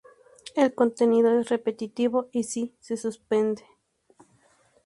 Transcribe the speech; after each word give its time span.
El 0.55 0.73
contenido 0.73 1.39
es 1.39 1.49
repetitivo 1.49 2.27
y 2.31 2.41
sin 2.45 2.73
suspense. 2.81 3.63